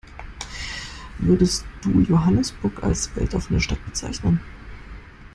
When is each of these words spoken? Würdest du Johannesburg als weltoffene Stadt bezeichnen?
Würdest 1.19 1.63
du 1.83 1.99
Johannesburg 1.99 2.81
als 2.81 3.15
weltoffene 3.15 3.61
Stadt 3.61 3.85
bezeichnen? 3.85 4.39